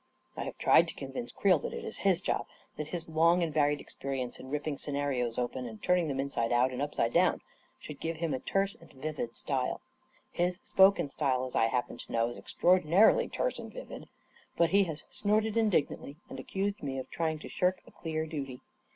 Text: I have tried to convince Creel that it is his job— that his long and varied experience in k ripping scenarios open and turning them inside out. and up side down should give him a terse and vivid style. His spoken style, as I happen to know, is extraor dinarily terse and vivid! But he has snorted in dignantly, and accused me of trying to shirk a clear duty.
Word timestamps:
I 0.35 0.45
have 0.45 0.57
tried 0.57 0.87
to 0.87 0.95
convince 0.95 1.31
Creel 1.31 1.59
that 1.59 1.73
it 1.75 1.85
is 1.85 1.97
his 1.97 2.21
job— 2.21 2.47
that 2.75 2.87
his 2.87 3.07
long 3.07 3.43
and 3.43 3.53
varied 3.53 3.79
experience 3.79 4.39
in 4.39 4.47
k 4.47 4.53
ripping 4.53 4.79
scenarios 4.79 5.37
open 5.37 5.67
and 5.67 5.79
turning 5.79 6.07
them 6.07 6.19
inside 6.19 6.51
out. 6.51 6.71
and 6.71 6.81
up 6.81 6.95
side 6.95 7.13
down 7.13 7.39
should 7.77 7.99
give 7.99 8.15
him 8.17 8.33
a 8.33 8.39
terse 8.39 8.73
and 8.73 8.91
vivid 8.93 9.37
style. 9.37 9.79
His 10.31 10.59
spoken 10.65 11.11
style, 11.11 11.45
as 11.45 11.55
I 11.55 11.67
happen 11.67 11.99
to 11.99 12.11
know, 12.11 12.29
is 12.29 12.39
extraor 12.39 12.81
dinarily 12.83 13.31
terse 13.31 13.59
and 13.59 13.71
vivid! 13.71 14.09
But 14.57 14.71
he 14.71 14.85
has 14.85 15.05
snorted 15.11 15.55
in 15.55 15.69
dignantly, 15.69 16.17
and 16.31 16.39
accused 16.39 16.81
me 16.81 16.97
of 16.97 17.07
trying 17.11 17.37
to 17.37 17.47
shirk 17.47 17.79
a 17.85 17.91
clear 17.91 18.25
duty. 18.25 18.61